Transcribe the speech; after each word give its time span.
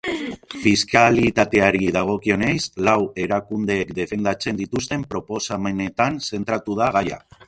Fiskalitateari 0.61 1.89
dagokionez, 1.97 2.63
lau 2.89 2.95
erakundeek 3.25 3.93
defendatzen 3.99 4.57
dituzten 4.63 5.05
proposamenetan 5.13 6.19
zentratu 6.31 6.79
da 6.83 6.89
gaia. 6.97 7.25